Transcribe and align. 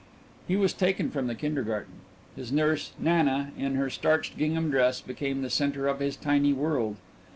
He 0.47 0.55
was 0.55 0.73
taken 0.73 1.11
from 1.11 1.27
the 1.27 1.35
kindergarten. 1.35 1.93
His 2.35 2.51
nurse, 2.51 2.93
Nana, 2.97 3.51
in 3.55 3.75
her 3.75 3.87
starched 3.91 4.35
gingham 4.35 4.71
dress, 4.71 4.99
became 4.99 5.43
the 5.43 5.49
centre 5.51 5.87
of 5.87 5.99
his 5.99 6.15
tiny 6.15 6.53
world. 6.53 6.95